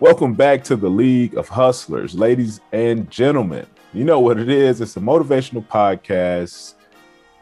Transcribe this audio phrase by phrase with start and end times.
[0.00, 3.66] Welcome back to the League of Hustlers, ladies and gentlemen.
[3.92, 6.76] You know what it is it's a motivational podcast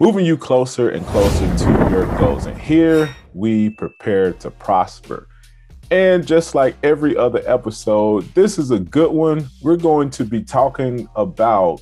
[0.00, 2.46] moving you closer and closer to your goals.
[2.46, 5.28] And here we prepare to prosper.
[5.92, 9.48] And just like every other episode, this is a good one.
[9.62, 11.80] We're going to be talking about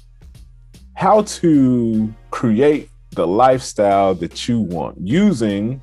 [0.93, 5.81] how to create the lifestyle that you want using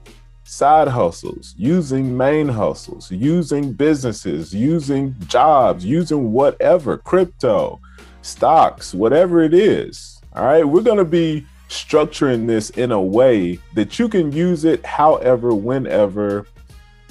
[0.53, 7.79] side hustles, using main hustles, using businesses, using jobs, using whatever, crypto,
[8.21, 10.21] stocks, whatever it is.
[10.35, 10.63] All right.
[10.63, 15.53] We're going to be structuring this in a way that you can use it however,
[15.53, 16.45] whenever,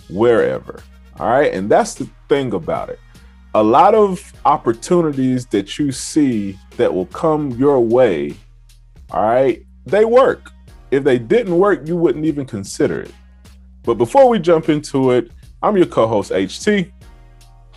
[0.09, 0.83] wherever.
[1.19, 1.53] All right.
[1.53, 3.01] And that's the thing about it.
[3.55, 8.35] A lot of opportunities that you see that will come your way,
[9.11, 10.51] all right, they work.
[10.91, 13.13] If they didn't work, you wouldn't even consider it.
[13.85, 15.31] But before we jump into it,
[15.63, 16.91] I'm your co host, HT.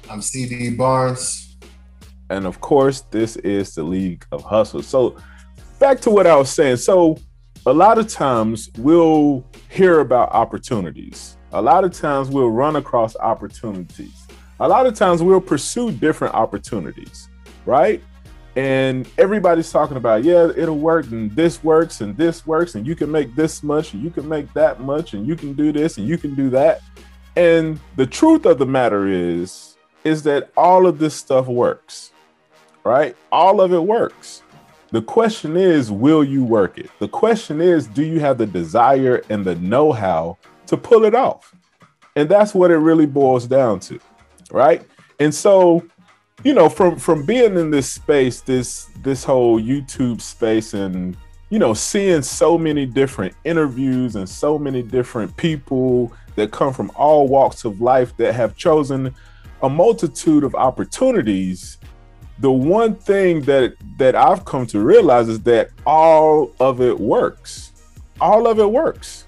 [0.09, 1.58] I'm CD Barnes.
[2.30, 4.82] And of course, this is the League of Hustle.
[4.82, 5.16] So,
[5.79, 6.77] back to what I was saying.
[6.77, 7.18] So,
[7.66, 11.38] a lot of times we'll hear about opportunities.
[11.52, 14.27] A lot of times we'll run across opportunities.
[14.60, 17.29] A lot of times we'll pursue different opportunities,
[17.66, 18.04] right?
[18.55, 22.95] And everybody's talking about yeah it'll work and this works and this works and you
[22.95, 25.98] can make this much and you can make that much and you can do this
[25.98, 26.81] and you can do that.
[27.35, 32.11] And the truth of the matter is is that all of this stuff works
[32.83, 33.17] right?
[33.31, 34.43] All of it works.
[34.91, 36.89] The question is will you work it?
[36.99, 41.53] The question is do you have the desire and the know-how to pull it off?
[42.15, 43.99] And that's what it really boils down to
[44.51, 44.87] right?
[45.20, 45.83] And so
[46.44, 51.16] you know, from from being in this space, this this whole YouTube space, and
[51.50, 56.91] you know, seeing so many different interviews and so many different people that come from
[56.96, 59.13] all walks of life that have chosen
[59.63, 61.78] a multitude of opportunities
[62.40, 67.72] the one thing that that I've come to realize is that all of it works.
[68.19, 69.28] All of it works.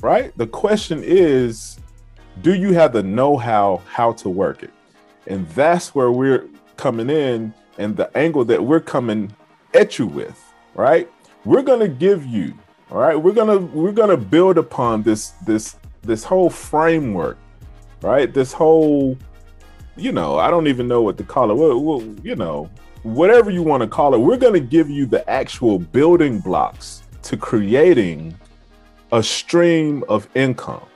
[0.00, 0.36] Right?
[0.38, 1.78] The question is
[2.42, 4.70] do you have the know-how how to work it?
[5.30, 9.32] And that's where we're coming in and the angle that we're coming
[9.74, 10.42] at you with,
[10.74, 11.08] right?
[11.44, 12.52] We're going to give you,
[12.90, 13.14] all right?
[13.14, 17.38] We're going to we're going to build upon this this this whole framework,
[18.02, 18.34] right?
[18.34, 19.16] This whole
[19.96, 21.54] you know, I don't even know what to call it.
[21.54, 22.68] Well, well you know,
[23.04, 27.04] whatever you want to call it, we're going to give you the actual building blocks
[27.22, 28.36] to creating
[29.12, 30.89] a stream of income.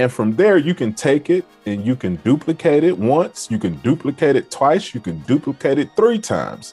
[0.00, 3.74] And from there, you can take it and you can duplicate it once, you can
[3.80, 6.72] duplicate it twice, you can duplicate it three times,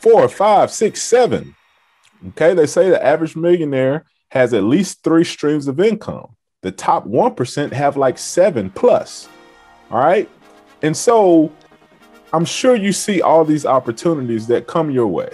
[0.00, 1.56] four, five, six, seven.
[2.28, 6.36] Okay, they say the average millionaire has at least three streams of income.
[6.60, 9.26] The top 1% have like seven plus.
[9.90, 10.28] All right.
[10.82, 11.50] And so
[12.34, 15.30] I'm sure you see all these opportunities that come your way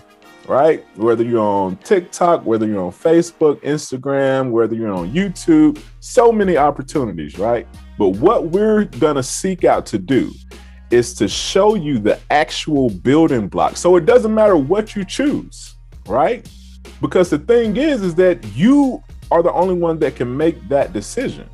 [0.49, 0.85] right?
[0.97, 6.57] Whether you're on TikTok, whether you're on Facebook, Instagram, whether you're on YouTube, so many
[6.57, 7.67] opportunities, right?
[7.99, 10.33] But what we're going to seek out to do
[10.91, 13.77] is to show you the actual building block.
[13.77, 15.75] So it doesn't matter what you choose,
[16.07, 16.47] right?
[17.01, 20.93] Because the thing is is that you are the only one that can make that
[20.93, 21.49] decision,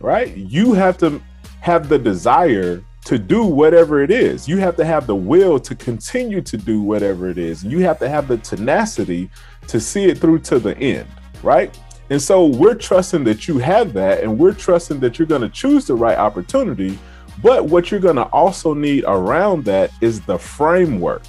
[0.00, 0.36] right?
[0.36, 1.20] You have to
[1.60, 4.46] have the desire to do whatever it is.
[4.46, 7.64] You have to have the will to continue to do whatever it is.
[7.64, 9.30] You have to have the tenacity
[9.66, 11.08] to see it through to the end,
[11.42, 11.74] right?
[12.10, 15.48] And so we're trusting that you have that, and we're trusting that you're going to
[15.48, 16.98] choose the right opportunity.
[17.42, 21.22] But what you're going to also need around that is the framework.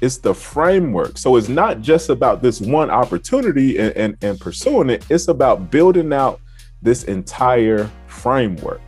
[0.00, 1.16] It's the framework.
[1.16, 5.70] So it's not just about this one opportunity and, and, and pursuing it, it's about
[5.70, 6.40] building out
[6.82, 8.80] this entire framework.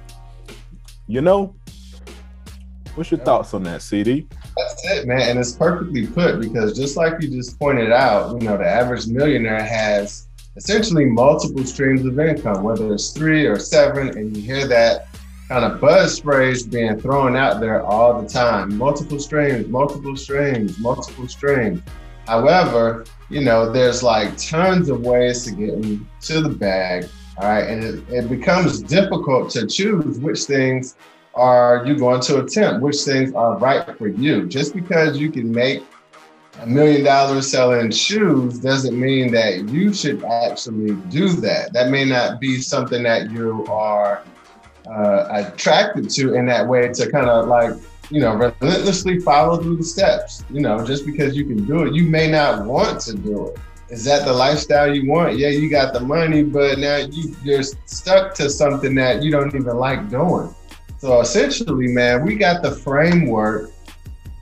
[1.06, 1.54] You know,
[2.94, 4.26] What's your thoughts on that, CD?
[4.56, 5.22] That's it, man.
[5.22, 9.06] And it's perfectly put because just like you just pointed out, you know, the average
[9.06, 14.66] millionaire has essentially multiple streams of income, whether it's three or seven, and you hear
[14.66, 15.06] that
[15.48, 18.76] kind of buzz phrase being thrown out there all the time.
[18.76, 21.80] Multiple streams, multiple streams, multiple streams.
[22.26, 27.08] However, you know, there's like tons of ways to get into the bag.
[27.38, 27.66] All right.
[27.66, 30.96] And it, it becomes difficult to choose which things
[31.34, 32.82] are you going to attempt?
[32.82, 34.46] Which things are right for you?
[34.46, 35.82] Just because you can make
[36.60, 41.72] a million dollars selling shoes doesn't mean that you should actually do that.
[41.72, 44.22] That may not be something that you are
[44.86, 47.72] uh, attracted to in that way to kind of like,
[48.10, 50.44] you know, relentlessly follow through the steps.
[50.50, 53.58] You know, just because you can do it, you may not want to do it.
[53.88, 55.36] Is that the lifestyle you want?
[55.36, 59.54] Yeah, you got the money, but now you, you're stuck to something that you don't
[59.54, 60.54] even like doing.
[61.02, 63.72] So essentially, man, we got the framework,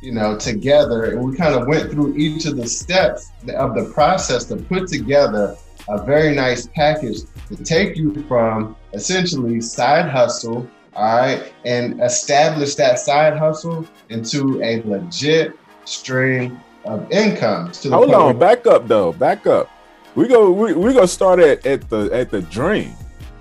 [0.02, 3.90] you know, together, and we kind of went through each of the steps of the
[3.94, 5.56] process to put together
[5.88, 12.74] a very nice package to take you from essentially side hustle, all right, and establish
[12.74, 17.72] that side hustle into a legit stream of income.
[17.84, 19.70] Hold on, back up though, back up.
[20.14, 22.92] We go, we we gonna start at at the at the dream,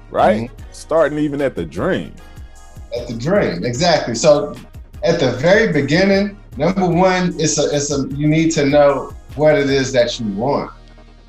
[0.09, 0.43] right?
[0.49, 0.71] Mm-hmm.
[0.71, 2.15] Starting even at the dream
[2.97, 3.63] at the dream.
[3.63, 4.15] Exactly.
[4.15, 4.55] So
[5.03, 9.57] at the very beginning, number one, it's a it's a you need to know what
[9.57, 10.71] it is that you want.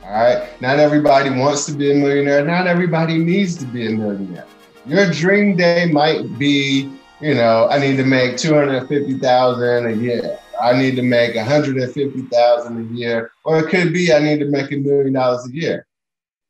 [0.05, 0.61] All right.
[0.61, 2.45] Not everybody wants to be a millionaire.
[2.45, 4.47] Not everybody needs to be a millionaire.
[4.87, 6.91] Your dream day might be,
[7.21, 10.39] you know, I need to make 250,000 a year.
[10.61, 13.31] I need to make 150,000 a year.
[13.45, 15.87] Or it could be I need to make a million dollars a year.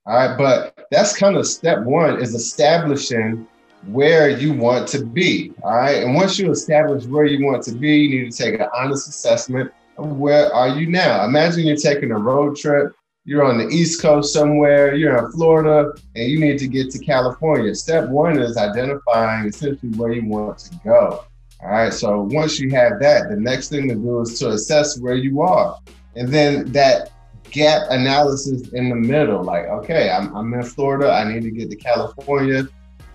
[0.06, 0.38] All right.
[0.38, 3.46] But that's kind of step one is establishing
[3.86, 5.52] where you want to be.
[5.62, 6.02] All right.
[6.02, 9.08] And once you establish where you want to be, you need to take an honest
[9.08, 11.24] assessment of where are you now.
[11.24, 12.94] Imagine you're taking a road trip.
[13.24, 16.98] You're on the East Coast somewhere, you're in Florida, and you need to get to
[16.98, 17.74] California.
[17.74, 21.24] Step one is identifying essentially where you want to go.
[21.62, 21.92] All right.
[21.92, 25.42] So once you have that, the next thing to do is to assess where you
[25.42, 25.78] are.
[26.16, 27.12] And then that
[27.50, 31.70] gap analysis in the middle, like, okay, I'm, I'm in Florida, I need to get
[31.70, 32.68] to California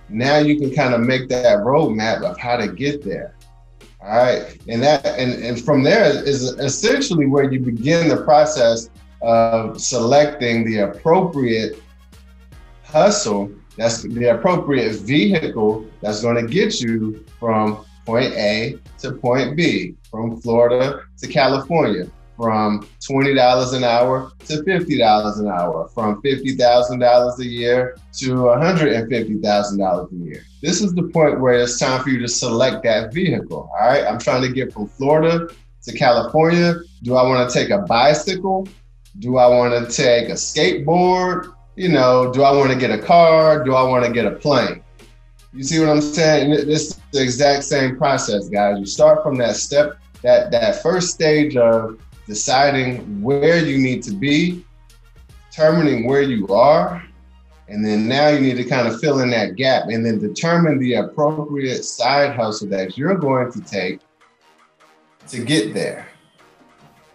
[0.09, 3.35] now you can kind of make that roadmap of how to get there.
[4.01, 4.57] All right.
[4.67, 8.89] And that and, and from there is essentially where you begin the process
[9.21, 11.81] of selecting the appropriate
[12.83, 19.57] hustle, that's the appropriate vehicle that's going to get you from point A to point
[19.57, 27.39] B, from Florida to California from $20 an hour to $50 an hour, from $50,000
[27.39, 30.43] a year to $150,000 a year.
[30.61, 33.69] This is the point where it's time for you to select that vehicle.
[33.79, 35.47] All right, I'm trying to get from Florida
[35.83, 36.75] to California.
[37.03, 38.67] Do I want to take a bicycle?
[39.19, 41.53] Do I want to take a skateboard?
[41.75, 43.63] You know, do I want to get a car?
[43.63, 44.81] Do I want to get a plane?
[45.53, 46.51] You see what I'm saying?
[46.51, 48.77] It's the exact same process, guys.
[48.77, 51.97] You start from that step, that that first stage of
[52.27, 54.65] deciding where you need to be,
[55.49, 57.03] determining where you are,
[57.67, 60.77] and then now you need to kind of fill in that gap and then determine
[60.77, 64.01] the appropriate side hustle that you're going to take
[65.27, 66.07] to get there.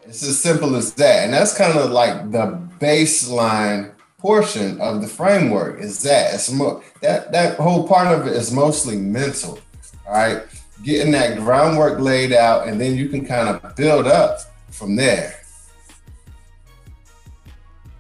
[0.05, 1.25] It's as simple as that.
[1.25, 6.83] And that's kind of like the baseline portion of the framework is that it's more
[7.01, 9.59] that that whole part of it is mostly mental.
[10.07, 10.43] All right.
[10.83, 15.41] Getting that groundwork laid out and then you can kind of build up from there.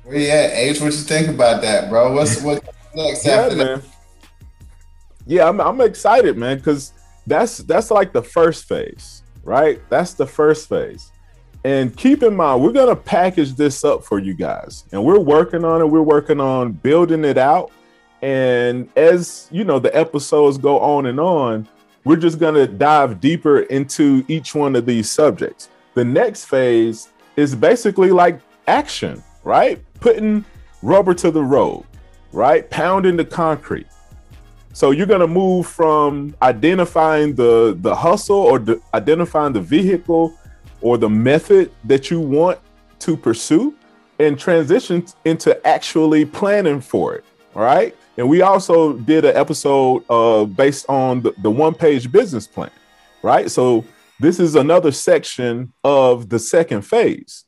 [0.05, 0.81] Where you at, H?
[0.81, 2.12] What you think about that, bro?
[2.12, 2.64] What's what
[2.94, 3.67] next yeah, after man.
[3.67, 3.84] that?
[5.26, 6.93] Yeah, I'm I'm excited, man, because
[7.26, 9.81] that's that's like the first phase, right?
[9.88, 11.12] That's the first phase.
[11.62, 15.64] And keep in mind, we're gonna package this up for you guys, and we're working
[15.64, 15.87] on it.
[15.87, 17.70] We're working on building it out.
[18.23, 21.69] And as you know, the episodes go on and on,
[22.05, 25.69] we're just gonna dive deeper into each one of these subjects.
[26.00, 29.85] The next phase is basically like action, right?
[30.00, 30.47] Putting
[30.81, 31.85] rubber to the road,
[32.32, 32.70] right?
[32.70, 33.87] Pounding the concrete.
[34.73, 40.35] So you're going to move from identifying the the hustle or the, identifying the vehicle
[40.80, 42.59] or the method that you want
[43.00, 43.75] to pursue
[44.19, 47.26] and transition into actually planning for it.
[47.54, 47.95] All right.
[48.16, 52.71] And we also did an episode uh, based on the, the one page business plan.
[53.23, 53.50] Right.
[53.50, 53.85] So
[54.21, 57.45] this is another section of the second phase.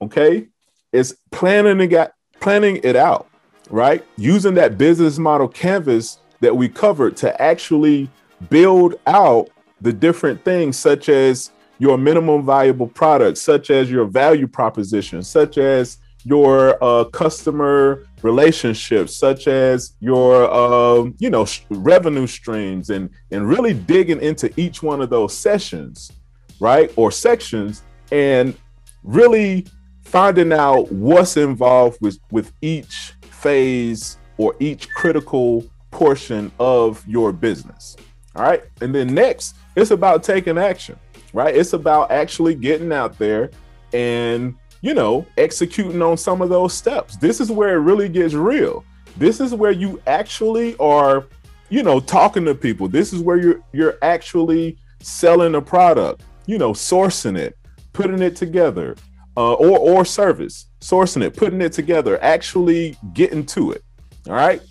[0.00, 0.48] Okay.
[0.92, 3.28] It's planning it, planning it out,
[3.68, 4.04] right?
[4.16, 8.08] Using that business model canvas that we covered to actually
[8.48, 9.50] build out
[9.80, 15.58] the different things, such as your minimum valuable product, such as your value proposition, such
[15.58, 23.10] as your uh, customer relationships, such as your uh, you know sh- revenue streams, and
[23.30, 26.12] and really digging into each one of those sessions,
[26.60, 27.82] right, or sections,
[28.12, 28.56] and
[29.02, 29.66] really
[30.02, 37.96] finding out what's involved with with each phase or each critical portion of your business.
[38.34, 40.98] All right, and then next, it's about taking action,
[41.32, 41.54] right?
[41.54, 43.50] It's about actually getting out there
[43.92, 47.16] and you know, executing on some of those steps.
[47.16, 48.84] This is where it really gets real.
[49.16, 51.26] This is where you actually are,
[51.68, 52.88] you know, talking to people.
[52.88, 57.56] This is where you're you're actually selling a product, you know, sourcing it,
[57.92, 58.96] putting it together,
[59.36, 63.82] uh, or or service, sourcing it, putting it together, actually getting to it.
[64.28, 64.62] All right,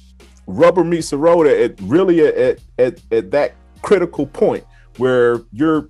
[0.45, 4.63] rubber meets the road at really at at, at that critical point
[4.97, 5.89] where you're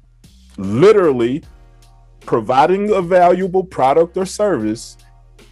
[0.58, 1.44] literally
[2.28, 4.98] providing a valuable product or service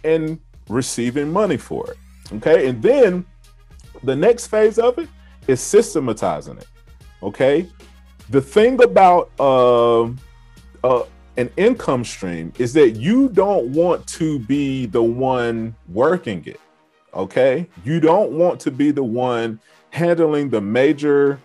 [0.04, 1.96] and receiving money for it.
[2.34, 2.68] Okay.
[2.68, 3.26] And then
[4.04, 5.08] the next phase of it
[5.48, 6.68] is systematizing it.
[7.22, 7.66] Okay.
[8.30, 10.04] The thing about uh,
[10.84, 11.04] uh,
[11.36, 16.60] an income stream is that you don't want to be the one working it.
[17.14, 17.66] Okay.
[17.84, 19.58] You don't want to be the one
[19.90, 21.40] handling the major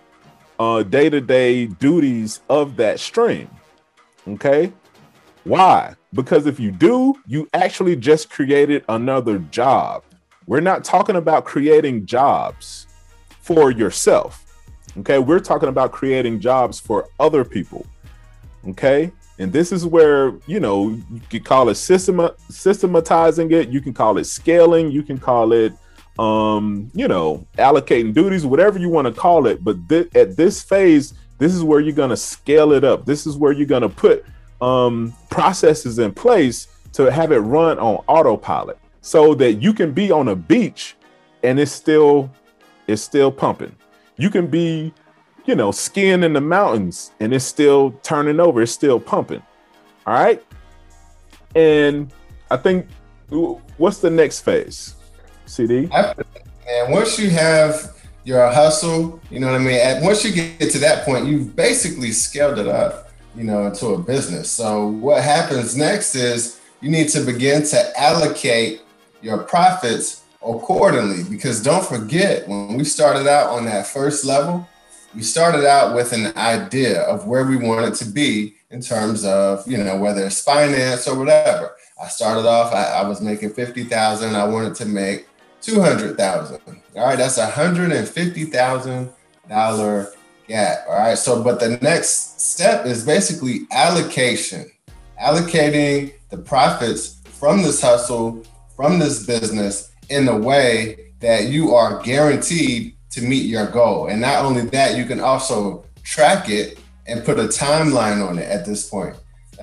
[0.89, 3.49] day to day duties of that stream.
[4.27, 4.73] Okay.
[5.43, 5.95] Why?
[6.13, 10.03] Because if you do, you actually just created another job.
[10.47, 12.87] We're not talking about creating jobs
[13.41, 14.45] for yourself.
[14.99, 15.19] Okay.
[15.19, 17.85] We're talking about creating jobs for other people.
[18.67, 19.11] Okay.
[19.39, 23.93] And this is where, you know, you can call it system systematizing it, you can
[23.93, 25.73] call it scaling, you can call it
[26.19, 29.63] um, you know, allocating duties, whatever you want to call it.
[29.63, 33.05] But th- at this phase, this is where you're going to scale it up.
[33.05, 34.25] This is where you're going to put
[34.61, 40.11] um, processes in place to have it run on autopilot so that you can be
[40.11, 40.95] on a beach
[41.43, 42.29] and it's still
[42.87, 43.75] it's still pumping.
[44.17, 44.93] You can be,
[45.45, 49.41] you know, skiing in the mountains and it's still turning over, it's still pumping.
[50.05, 50.43] All right?
[51.55, 52.11] And
[52.49, 52.87] I think
[53.77, 54.95] what's the next phase?
[55.45, 55.89] CD?
[55.91, 59.79] And once you have your hustle, you know what I mean?
[59.79, 63.87] And once you get to that point, you've basically scaled it up, you know, into
[63.87, 64.49] a business.
[64.49, 68.81] So what happens next is you need to begin to allocate
[69.21, 71.23] your profits accordingly.
[71.29, 74.67] Because don't forget, when we started out on that first level,
[75.13, 79.67] we started out with an idea of where we wanted to be in terms of,
[79.67, 81.75] you know, whether it's finance or whatever.
[82.01, 84.35] I started off, I, I was making 50,000.
[84.35, 85.27] I wanted to make
[85.61, 86.59] 200,000.
[86.95, 90.13] All right, that's a $150,000
[90.47, 90.85] gap.
[90.87, 94.71] All right, so but the next step is basically allocation,
[95.21, 98.43] allocating the profits from this hustle,
[98.75, 104.07] from this business in a way that you are guaranteed to meet your goal.
[104.07, 108.49] And not only that, you can also track it and put a timeline on it
[108.49, 109.15] at this point.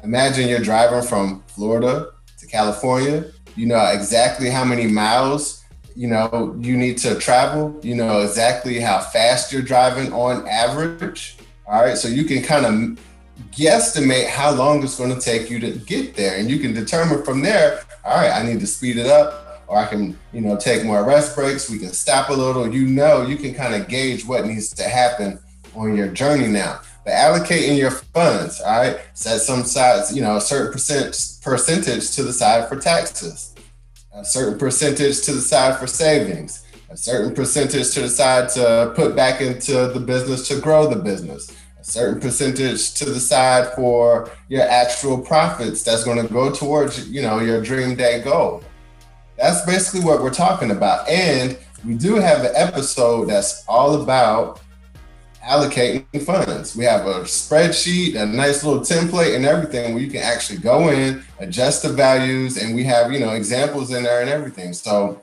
[0.04, 3.25] Imagine you're driving from Florida to California.
[3.56, 5.57] You know exactly how many miles
[5.98, 11.36] you know you need to travel you know exactly how fast you're driving on average
[11.66, 11.98] all right?
[11.98, 13.04] So you can kind of
[13.50, 17.24] guesstimate how long it's going to take you to get there and you can determine
[17.24, 20.56] from there all right i need to speed it up or i can you know
[20.56, 23.88] take more rest breaks we can stop a little you know you can kind of
[23.88, 25.38] gauge what needs to happen
[25.74, 26.80] on your journey now.
[27.04, 32.10] But allocating your funds all right set some sides you know a certain percent percentage
[32.16, 33.47] to the side for taxes
[34.18, 38.92] a certain percentage to the side for savings, a certain percentage to the side to
[38.96, 43.72] put back into the business to grow the business, a certain percentage to the side
[43.75, 48.62] for your actual profits that's going to go towards, you know, your dream day goal.
[49.37, 51.08] That's basically what we're talking about.
[51.08, 54.60] And we do have an episode that's all about
[55.48, 56.76] allocating funds.
[56.76, 60.90] We have a spreadsheet, a nice little template and everything where you can actually go
[60.90, 64.72] in, adjust the values, and we have, you know, examples in there and everything.
[64.74, 65.22] So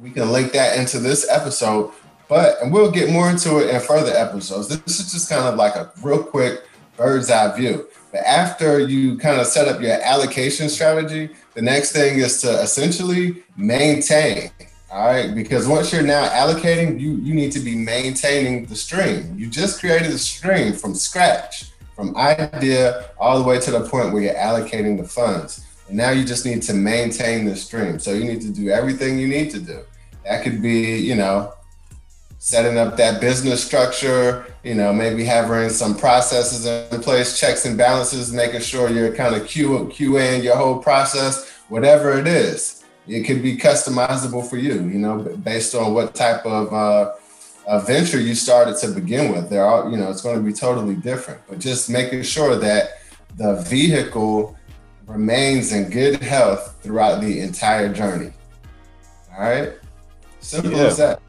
[0.00, 1.92] we can link that into this episode.
[2.28, 4.66] But and we'll get more into it in further episodes.
[4.68, 6.64] This is just kind of like a real quick
[6.96, 7.86] bird's eye view.
[8.10, 12.60] But after you kind of set up your allocation strategy, the next thing is to
[12.60, 14.50] essentially maintain
[14.90, 19.34] all right, because once you're now allocating, you you need to be maintaining the stream.
[19.36, 24.12] You just created a stream from scratch, from idea all the way to the point
[24.12, 25.66] where you're allocating the funds.
[25.88, 27.98] And now you just need to maintain the stream.
[27.98, 29.80] So you need to do everything you need to do.
[30.24, 31.52] That could be, you know,
[32.38, 37.76] setting up that business structure, you know, maybe having some processes in place, checks and
[37.76, 43.24] balances, making sure you're kind of Q, QAing your whole process, whatever it is it
[43.24, 48.34] can be customizable for you, you know, based on what type of uh, venture you
[48.34, 49.48] started to begin with.
[49.48, 52.98] There are, you know, it's going to be totally different, but just making sure that
[53.36, 54.56] the vehicle
[55.06, 58.32] remains in good health throughout the entire journey.
[59.32, 59.72] All right.
[60.40, 60.86] Simple yeah.
[60.86, 61.22] as that.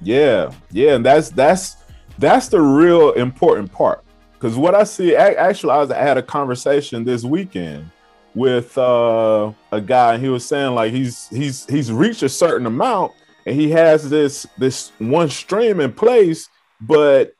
[0.00, 0.52] Yeah.
[0.70, 0.94] Yeah.
[0.94, 1.76] And that's, that's,
[2.18, 4.02] that's the real important part.
[4.32, 7.90] Because what I see, actually, I was I had a conversation this weekend
[8.36, 12.66] with uh, a guy, and he was saying like he's he's he's reached a certain
[12.66, 13.12] amount,
[13.46, 16.50] and he has this this one stream in place,
[16.82, 17.32] but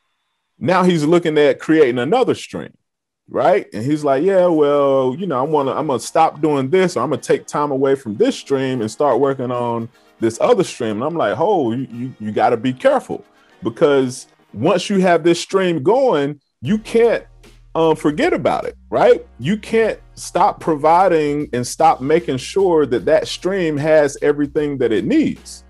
[0.59, 2.73] now he's looking at creating another stream,
[3.29, 3.67] right?
[3.75, 6.97] And he's like, yeah, well, you know, I want to I'm gonna stop doing this,
[6.97, 10.65] or I'm gonna take time away from this stream and start working on this other
[10.65, 10.93] stream.
[10.93, 13.23] And I'm like, oh, you you, you got to be careful
[13.63, 17.25] because once you have this stream going, you can't
[17.75, 19.27] um, forget about it, right?
[19.39, 25.05] You can't stop providing and stop making sure that that stream has everything that it
[25.05, 25.65] needs.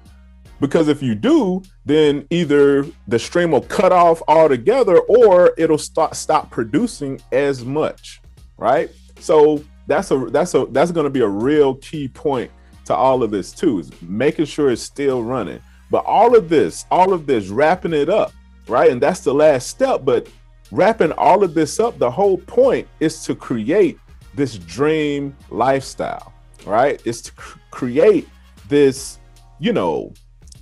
[0.60, 6.16] Because if you do, then either the stream will cut off altogether or it'll start
[6.16, 8.22] stop producing as much,
[8.56, 8.90] right?
[9.18, 12.50] So that's a that's a that's going to be a real key point
[12.86, 15.60] to all of this too is making sure it's still running.
[15.90, 18.32] But all of this, all of this, wrapping it up,
[18.66, 18.90] right?
[18.90, 20.04] And that's the last step.
[20.04, 20.28] But
[20.72, 23.98] wrapping all of this up, the whole point is to create
[24.36, 26.32] this dream lifestyle,
[26.64, 27.00] right?
[27.04, 28.28] Is to cr- create
[28.68, 29.18] this,
[29.58, 30.12] you know,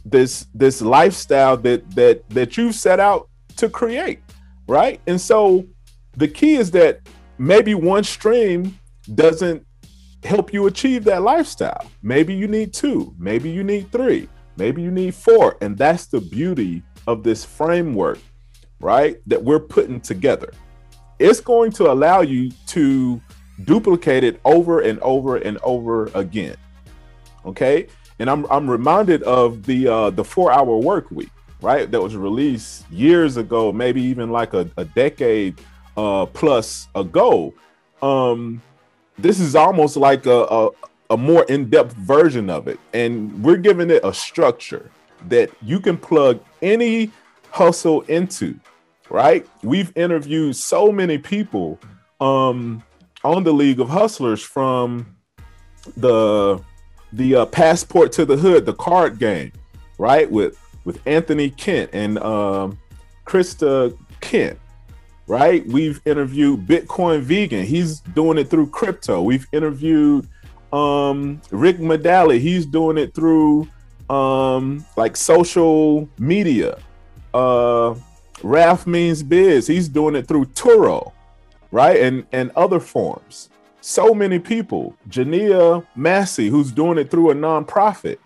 [0.05, 4.21] this this lifestyle that that that you've set out to create,
[4.67, 5.01] right?
[5.07, 5.67] And so
[6.17, 7.01] the key is that
[7.39, 8.79] maybe one stream
[9.15, 9.67] doesn't
[10.23, 11.91] help you achieve that lifestyle.
[12.03, 16.21] Maybe you need two, maybe you need three, maybe you need four, and that's the
[16.21, 18.19] beauty of this framework
[18.85, 20.53] right, that we're putting together.
[21.19, 23.21] It's going to allow you to
[23.63, 26.57] duplicate it over and over and over again.
[27.47, 27.87] Okay.
[28.19, 31.31] And I'm, I'm reminded of the uh, the four hour work week,
[31.61, 31.91] right?
[31.91, 35.61] That was released years ago, maybe even like a, a decade
[35.97, 37.55] uh, plus ago.
[38.03, 38.63] Um,
[39.19, 40.71] this is almost like a, a,
[41.11, 42.79] a more in depth version of it.
[42.93, 44.91] And we're giving it a structure
[45.29, 47.11] that you can plug any
[47.51, 48.59] hustle into,
[49.11, 49.47] right?
[49.63, 51.81] We've interviewed so many people
[52.21, 52.83] um,
[53.25, 55.17] on the League of Hustlers from
[55.97, 56.63] the
[57.13, 59.53] the uh, passport to the hood, the card game,
[59.99, 60.31] right?
[60.31, 62.79] With with Anthony Kent and um,
[63.25, 64.59] Krista Kent,
[65.27, 65.67] right?
[65.67, 67.65] We've interviewed Bitcoin Vegan.
[67.65, 69.23] He's doing it through crypto.
[69.23, 70.29] We've interviewed
[70.73, 72.41] um, Rick Medali.
[72.41, 73.69] He's doing it through
[74.11, 76.79] um, like social media,
[77.33, 77.95] uh,
[78.87, 79.67] means biz.
[79.67, 81.13] He's doing it through Turo,
[81.75, 82.01] right?
[82.01, 83.51] And and other forms.
[83.81, 84.95] So many people.
[85.11, 88.19] Jania Massey, who's doing it through a nonprofit.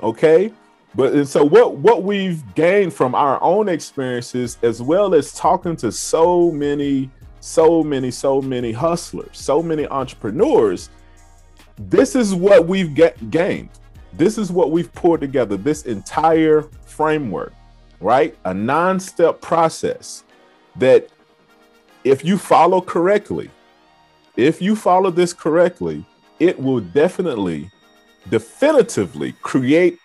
[0.00, 0.52] Okay.
[0.94, 5.74] But and so what what we've gained from our own experiences, as well as talking
[5.78, 10.88] to so many, so many, so many hustlers, so many entrepreneurs,
[11.76, 13.70] this is what we've get, gained.
[14.12, 15.56] This is what we've pulled together.
[15.56, 17.52] This entire framework
[18.00, 18.36] right?
[18.44, 20.22] A nine step process
[20.76, 21.08] that
[22.04, 23.50] if you follow correctly,
[24.36, 26.04] if you follow this correctly,
[26.38, 27.70] it will definitely,
[28.28, 29.98] definitively create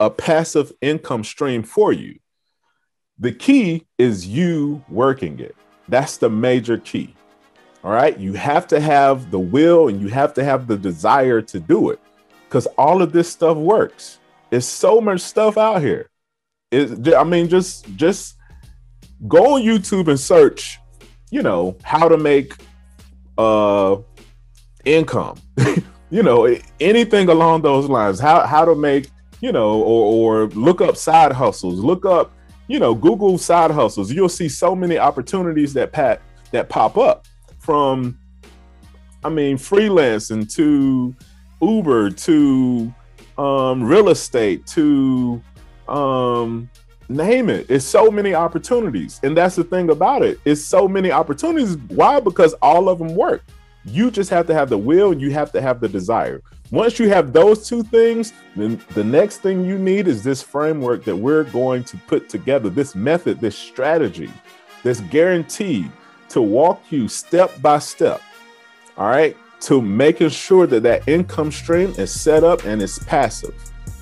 [0.00, 2.18] a passive income stream for you.
[3.18, 5.56] The key is you working it.
[5.88, 7.14] That's the major key.
[7.82, 8.16] All right.
[8.18, 11.90] You have to have the will and you have to have the desire to do
[11.90, 11.98] it
[12.48, 14.18] because all of this stuff works.
[14.50, 16.10] There's so much stuff out here.
[16.70, 18.36] It, I mean, just just
[19.26, 20.78] go on YouTube and search,
[21.30, 22.54] you know, how to make
[23.36, 23.96] uh
[24.84, 25.40] income.
[26.10, 28.18] you know, anything along those lines.
[28.18, 29.10] How how to make,
[29.40, 31.78] you know, or or look up side hustles.
[31.80, 32.32] Look up,
[32.66, 34.12] you know, Google side hustles.
[34.12, 37.26] You'll see so many opportunities that pat that pop up
[37.58, 38.18] from
[39.24, 41.14] I mean, freelancing to
[41.60, 42.94] Uber to
[43.36, 45.42] um, real estate to
[45.88, 46.68] um
[47.08, 47.66] name it.
[47.68, 49.20] It's so many opportunities.
[49.22, 50.40] And that's the thing about it.
[50.44, 51.76] It's so many opportunities.
[51.88, 52.20] Why?
[52.20, 53.42] Because all of them work.
[53.84, 56.42] You just have to have the will you have to have the desire.
[56.70, 61.02] Once you have those two things then the next thing you need is this framework
[61.04, 64.30] that we're going to put together this method this strategy
[64.82, 65.90] that's guaranteed
[66.28, 68.20] to walk you step by step
[68.98, 73.54] all right to making sure that that income stream is set up and it's passive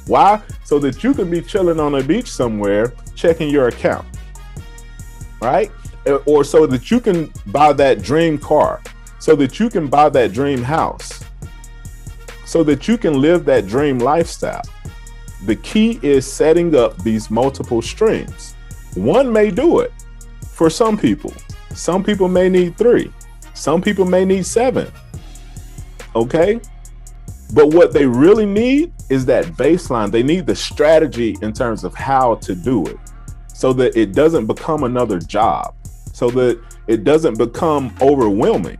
[0.06, 0.42] why?
[0.64, 4.06] So that you can be chilling on a beach somewhere, checking your account,
[5.40, 5.70] right?
[6.06, 8.80] Eh, or so that you can buy that dream car,
[9.18, 11.24] so that you can buy that dream house,
[12.44, 14.62] so that you can live that dream lifestyle.
[15.44, 18.54] The key is setting up these multiple streams.
[18.94, 19.92] One may do it
[20.48, 21.32] for some people.
[21.74, 23.12] Some people may need three.
[23.52, 24.90] Some people may need seven.
[26.14, 26.60] Okay?
[27.52, 30.10] But what they really need is that baseline.
[30.10, 32.98] They need the strategy in terms of how to do it
[33.54, 35.74] so that it doesn't become another job,
[36.12, 38.78] so that it doesn't become overwhelming.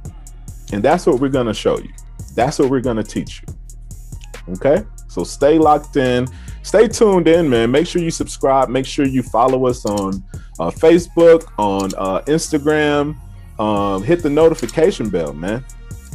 [0.72, 1.90] And that's what we're going to show you.
[2.34, 4.54] That's what we're going to teach you.
[4.54, 4.84] Okay?
[5.08, 6.26] So stay locked in.
[6.62, 7.70] Stay tuned in, man.
[7.70, 8.68] Make sure you subscribe.
[8.68, 10.22] Make sure you follow us on
[10.58, 13.16] uh, Facebook, on uh, Instagram.
[13.58, 15.64] Um, hit the notification bell, man,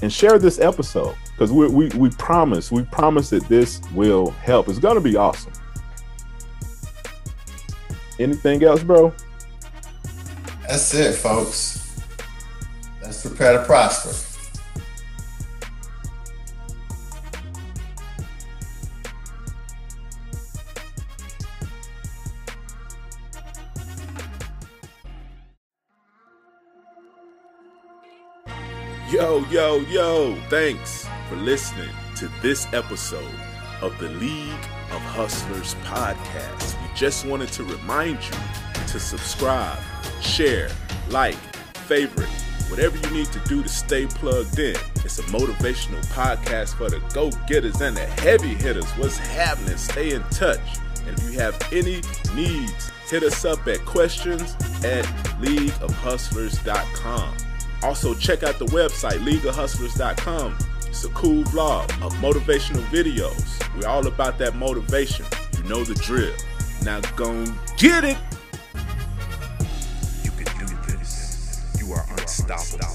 [0.02, 4.68] and share this episode because we, we we promise we promise that this will help.
[4.70, 5.54] It's gonna be awesome.
[8.20, 9.14] Anything else, bro?
[10.68, 12.00] That's it, folks.
[13.02, 14.31] Let's prepare to prosper.
[29.12, 33.36] Yo, yo, yo, thanks for listening to this episode
[33.82, 34.54] of the League
[34.90, 36.82] of Hustlers podcast.
[36.82, 38.32] We just wanted to remind you
[38.88, 39.78] to subscribe,
[40.22, 40.70] share,
[41.10, 41.36] like,
[41.76, 42.30] favorite,
[42.70, 44.78] whatever you need to do to stay plugged in.
[45.04, 48.90] It's a motivational podcast for the go getters and the heavy hitters.
[48.92, 49.76] What's happening?
[49.76, 50.62] Stay in touch.
[51.06, 52.02] And if you have any
[52.34, 55.04] needs, hit us up at questions at
[55.42, 57.36] leagueofhustlers.com.
[57.84, 60.58] Also, check out the website, leagueofhustlers.com.
[60.88, 63.60] It's a cool vlog of motivational videos.
[63.76, 65.26] We're all about that motivation.
[65.58, 66.34] You know the drill.
[66.84, 67.46] Now go
[67.78, 68.18] get it.
[70.24, 71.74] You can do this.
[71.80, 72.86] You are unstoppable.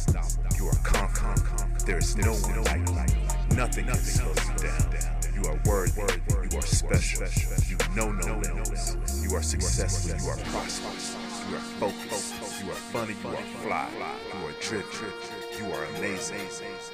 [0.56, 1.86] You are confident.
[1.86, 3.56] There is no one like you.
[3.56, 4.94] Nothing can slow you down.
[5.34, 6.02] You are worthy.
[6.50, 7.26] You are special.
[7.68, 8.96] You know no limits.
[9.22, 10.16] You are successful.
[10.20, 11.16] You are prosperous.
[11.48, 12.35] You are focused.
[12.62, 13.14] You are funny.
[13.22, 13.88] You are fly.
[14.32, 15.12] You are driven.
[15.58, 16.40] You are amazing.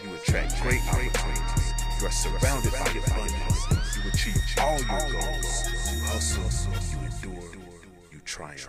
[0.04, 1.72] You attract great opportunities.
[2.00, 3.96] You are surrounded by abundance.
[3.96, 5.68] You achieve all your goals.
[5.92, 6.72] You hustle.
[6.90, 7.50] You endure.
[8.12, 8.68] You triumph.